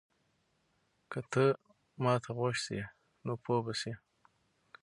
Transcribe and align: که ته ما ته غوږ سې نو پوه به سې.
که 1.11 1.19
ته 1.31 1.45
ما 2.03 2.13
ته 2.23 2.29
غوږ 2.37 2.55
سې 2.65 2.79
نو 3.25 3.33
پوه 3.43 3.59
به 3.65 3.73
سې. 3.81 3.93